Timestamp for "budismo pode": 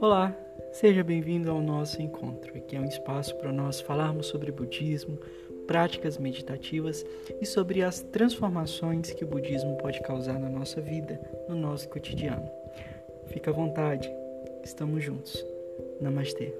9.28-10.00